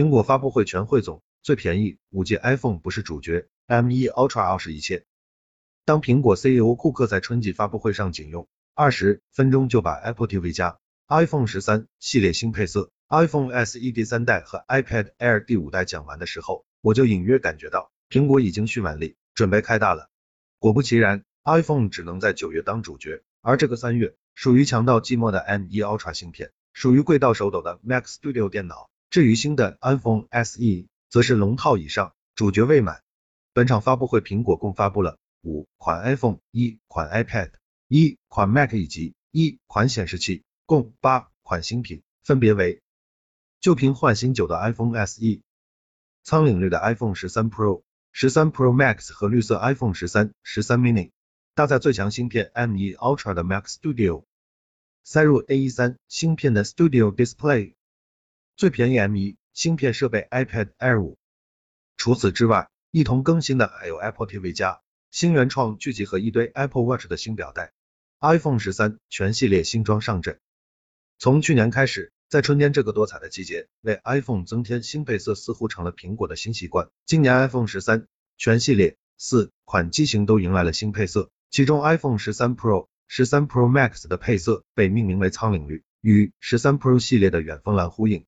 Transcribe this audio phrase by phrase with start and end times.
[0.00, 5.04] 苹果发布会全汇总，最便宜，五 G iPhone 不是主角，M1 Ultra 是一切。
[5.84, 20.08] 当苹果 CEO 库克在春季发布会上仅用二十分钟就把 Apple TV 加、iPhone 十三系列新配色、iPhone SE 第三代和 iPad Air 第五代讲完的时候，我就隐约感觉到苹果已经蓄满力，准备开大了。
[20.58, 28.88] 果不其然，iPhone 只能在九月当主角，而这个三月属于强到寂寞的 M1 Ultra 芯片，属于贵到手抖的 Mac Studio 电脑。
[29.10, 33.02] 至于新的 iPhone SE，则是龙套以上，主角未满。
[33.52, 37.50] 本场发布会，苹果共发布了五款 iPhone、一款 iPad、
[37.88, 42.80] 一款 Mac 以及一款显示器，共八款新品，分别为
[43.60, 45.40] 旧瓶换新酒的 iPhone SE、
[46.22, 47.82] 苍岭绿的 iPhone 十三 Pro。
[48.12, 51.10] 十三 Pro Max 和绿色 iPhone 十三、十三 mini，
[51.54, 54.24] 搭载最强芯片 M1 Ultra 的 Mac Studio，
[55.04, 57.74] 塞入 A 三芯片的 Studio Display，
[58.60, 61.16] 最便宜 M1 芯片设备 iPad Air 五。
[61.96, 67.72] 除此之外，一同更新的还有 Apple TV 加新原创剧集和一堆 Apple Watch 的新表带
[68.20, 70.40] ，iPhone 十三全系列新装上阵。
[71.18, 72.12] 从去年开始。
[72.28, 76.88] 在春天这个多彩的季节，为 iPhone 增添新配色似乎成了苹果的新习惯。
[77.04, 78.06] 今年 iPhone 十三
[78.38, 88.24] 全系列四款机型都迎来了新配色，其中 iPhone 十三 Pro、十三 Pro Max 的配色被命名为苍岭绿，与十三 Pro 系列的远峰蓝呼应。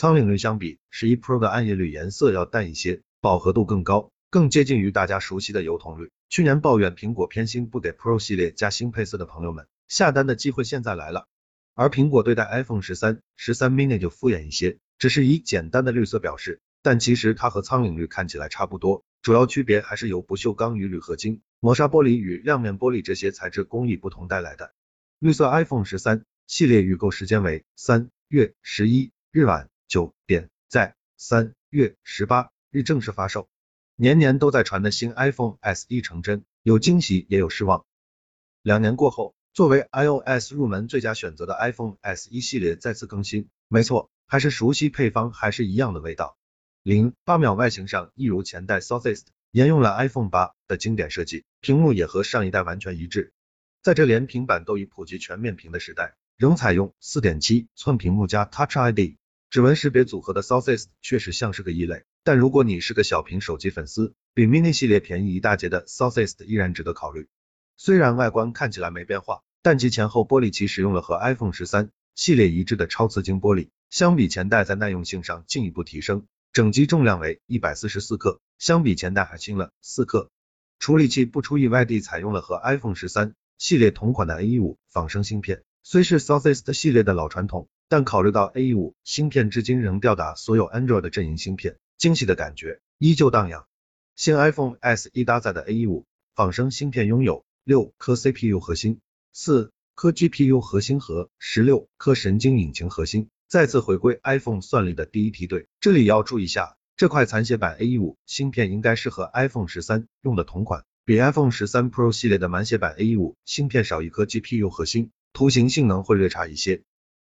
[0.00, 6.10] 苍岭绿相比十一 Pro 的暗夜绿颜色要淡一些，饱和度更高，更接近于大家熟悉的油桐绿。
[6.30, 11.28] 去年抱怨苹果偏心不给 Pro 系列加新配色的朋友们，下单的机会现在来了。
[11.74, 24.72] 而苹果对待 iPhone 十三、十三 mini 就敷衍一些，只是以简单的绿色表示，但其实它和苍岭绿看起来差不多，主要区别还是由不锈钢与铝合金、磨砂玻璃与亮面玻璃这些材质工艺不同带来的。
[25.18, 33.48] 绿色 iPhone 十三系列预购时间为三月十一日晚九点，在三月十八日正式发售。
[33.96, 37.84] 年年都在传的新 iPhone SE 成真，有惊喜也有失望。
[38.62, 39.34] 两年过后。
[39.52, 46.38] 作为 iOS 入门最佳选择的 iPhone SE 系列再次更新，没错，还是熟悉配方，还是一样的味道。
[46.84, 53.32] 零八秒外形上一如前代 Southeast，沿用了 iPhone 八的经典设计，屏幕也和上一代完全一致。
[53.82, 59.16] 在这连平板都已普及全面屏的时代，仍采用四点七寸屏幕加 Touch ID
[59.50, 62.04] 指纹识别组合的 Southeast 确实像是个异类。
[62.22, 67.26] 但如果你是个小屏手机粉丝，比 Mini 系列便宜一大截的 Southeast 依然值得考虑。
[67.76, 76.26] 虽然外观看起来没变化，但其前后玻璃其使用了和 iPhone 十三系列一致的超瓷晶玻璃，相比前代在耐用性上进一步提升。
[76.52, 80.30] 整机重量为一百四十四克，相比前代还轻了四克。
[80.78, 93.66] 处理器不出意外地采用了和 iPhone 十三系列同款的 A 五仿生芯片，虽是 Southeast 系列的老传统，但考虑到 A 五芯片至今仍吊打所有 Android 阵营芯片，惊喜的感觉依旧荡漾。
[94.14, 97.44] 新 iPhone SE 搭载的 A 五仿生芯片拥有。
[97.62, 99.00] 六颗 CPU 核心，
[99.32, 105.66] 四颗 GPU 核心和十六颗神经引擎核心，再次回归 iPhone 算力的第一梯队。
[105.78, 116.82] 这里要注意一下，这块残血版 A 五芯片应该是和 iPhone 十三用的同款，比 iPhone 十三 Pro 系列的满血版 A 五芯片少一颗 GPU 核心，图形性能会略差一些。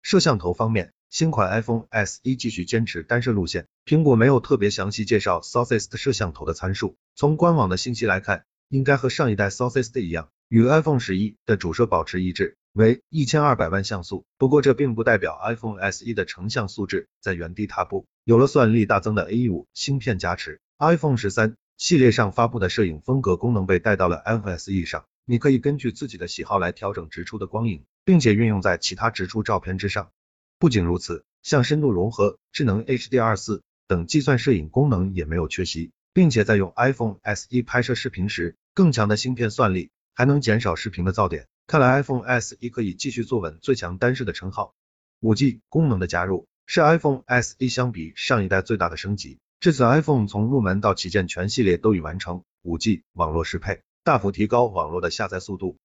[0.02, 8.46] 摄像头方面，新款 iPhone SE 继续坚持单摄路线，苹果没有特别详细介绍 Southeast 摄像头的参数，从官网的信息来看。
[8.72, 14.26] 应该和上一代 Southeast 一样，与 iPhone 十一的主摄保持一致，为一千二百万像素。
[14.38, 18.06] 不过这并不代表 iPhone SE 的成像素质在原地踏步。
[18.26, 25.06] 有了算力大增的 A 五芯片加持，iPhone 十三系列上发布的摄影风格功能被带到了 iPhone SE 上。
[25.26, 30.12] 你可以根据自己的喜好来调整直出的光影，并且运用在其他直出照片之上。
[30.58, 35.92] 不仅如此，像深度融合、智能 HDR 四等计算摄影功能也没有缺席。
[36.12, 41.48] 并且在用 iPhone SE 拍摄视频时，更强的芯片算力还能减少视频的噪点。
[41.68, 44.74] 看来 iPhone SE 可以继续坐稳最强单摄的称号。
[45.22, 49.38] 五 G 功能的加入是 iPhone SE 相比上一代最大的升级。
[49.60, 55.78] 这次 iPhone 从入门到旗舰全系列都已完成五 G 网络适配，大幅提高网络的下载速度。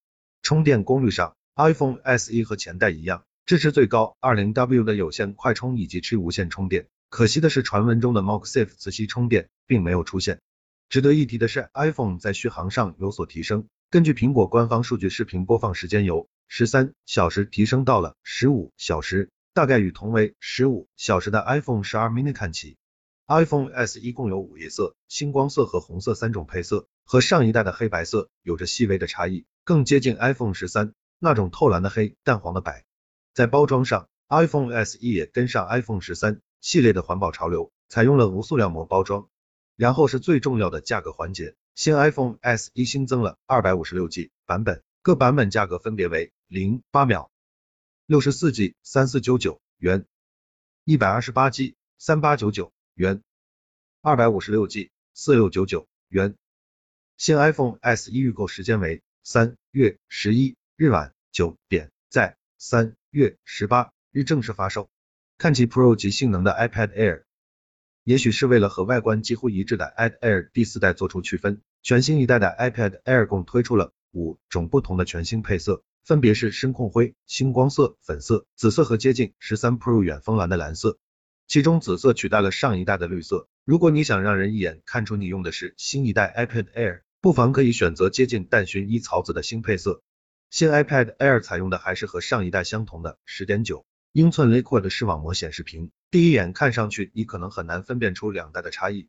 [0.42, 6.86] 充电功率上，iPhone SE 和前代一样，支持最高 20W 的有线快充以及持无线充电。
[7.10, 10.40] 可惜的是，传闻中的 MagSafe 磁吸充电并没有出现。
[10.88, 13.66] 值得一提的是，iPhone 在续航上有所提升。
[13.90, 22.76] 根据苹果官方数据，视频播放时间由十三小时提升到了十五小时，大概与同为十五小时的 iPhone 十二 mini 看齐。
[23.26, 30.92] iPhone SE 一共有五颜色，星光色和红色三种配色，和上一代的黑白色有着细微的差异，更接近 iPhone 十三
[31.24, 32.84] 那种透蓝的黑、淡黄的白。
[33.32, 36.42] 在包装上，iPhone SE 也跟上 iPhone 十三。
[36.60, 39.28] 系列的环保潮流，采用了无塑料膜包装。
[39.74, 47.30] 然后是最重要的价格环节，新 iPhone SE 新增了 256G 版本，各版本价格分别为零八秒、
[48.04, 50.04] 六十四 G 三四九九元、
[50.84, 53.22] 一百二十八 G 三八九九元、
[54.02, 56.34] 二百五十六 G 四六九九元。
[57.16, 64.88] 新 iPhone SE 预购时间为三月十一日晚九点，在三月十八日正式发售。
[65.36, 67.24] 看齐 Pro 级性能的 iPad Air，
[68.04, 80.98] 也许是为了和外观几乎一致的 iPad Air 第四代做出区分，全新一代的 iPad Air 共推出了五种不同的全新配色，分别是深控灰、星光色、粉色、紫色和接近十三 Pro 远峰蓝的蓝色。
[81.48, 83.48] 其中紫色取代了上一代的绿色。
[83.64, 87.00] 如果你想让人一眼看出你用的是新一代 iPad Air。
[87.20, 90.02] 不妨可以选择接近淡薰衣草紫的新配色。
[90.50, 99.08] 新 iPad Air 采用的还是和上一代相同的十点九英寸 Liquid 视网膜显示屏，第一眼看上去你可能很难分辨出两代的差异。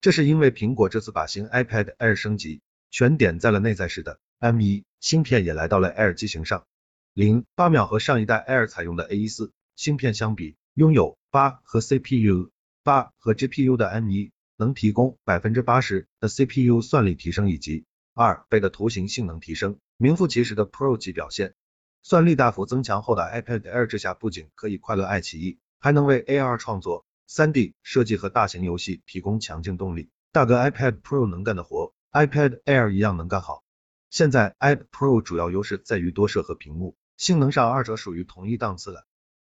[0.00, 2.60] 这是因为苹果这次把新 iPad Air 升级，
[2.90, 6.64] 全点在了内在式的 M1 芯片也来到了 Air 机型上。
[7.12, 12.50] 零八秒和上一代 Air 采用的 A 一四芯片相比，拥有八和 CPU
[12.82, 14.30] 八和 GPU 的 M1。
[14.56, 21.54] 能提供百分之八十的 CPU 算力提升以及二倍的图形性能提升，名副其实的 Pro 级表现。
[22.02, 30.10] 算力大幅增强后的 iPad Air 之下，不仅可以快乐爱奇艺，还能为 AR 创作、3D 设计和大型游戏提供强劲动力。
[30.32, 33.64] 大哥 iPad Pro 能干的活，iPad Air 一样能干好。
[34.10, 39.06] 现在 iPad Pro 主要优势在于多摄和屏幕，性能上二者属于同一档次了。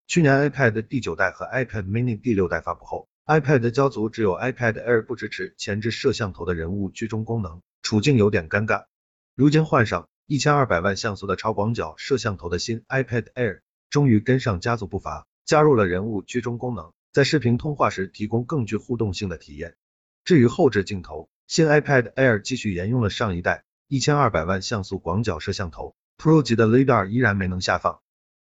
[0.08, 3.08] 去年 iPad 第九代和 iPad Mini 第六代发布后。
[3.26, 8.86] iPad 交足只有 iPad Air 不支持前置摄像头的人物居中功能，处境有点尴尬。
[9.34, 13.60] 如今换上一千二百万像素的超广角摄像头的新 iPad Air，
[13.92, 19.76] 终于跟上家族步伐，加入了人物居中功能，在视频通话时提供更具互动性的体验。
[20.24, 28.00] 至于后置镜头，新 iPad Air 继续沿用了上一代一千二百万像素广角摄像头，Pro 级的 LiDAR 依然没能下放。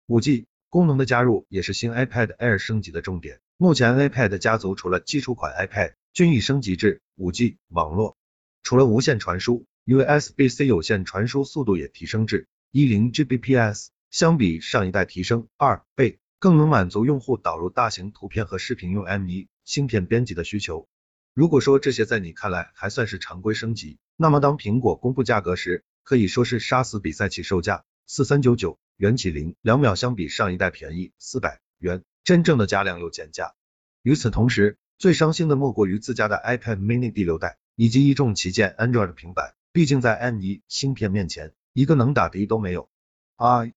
[0.06, 3.40] 五 G 功能的加入也是新 iPad Air 升级的重点。
[3.56, 8.16] 目前 iPad 家族除了基础款 iPad 均已升级至 5G 网络，
[8.62, 20.88] 除了无线传输，USB-C 有线传输速度也提升至 10Gbps，相比上一代提升二倍，更能满足用户导入大型图片和视频用 M1 芯片编辑的需求。
[21.34, 32.02] 如果说这些在你看来还算是常规升级，那么当苹果公布价格时，可以说是杀死比赛起售价四三九九元起零两秒，相比上一代便宜四百元。
[32.22, 33.54] 真正的加量又减价。
[34.02, 42.90] 与此同时，最伤心的莫过于自家的 iPad Mini 第六代以及一众旗舰 Android 平板，毕竟在 M1 芯片面前，一个能打的都没有。
[43.36, 43.70] I，